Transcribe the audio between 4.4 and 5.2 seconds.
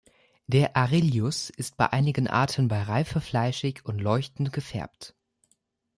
gefärbt.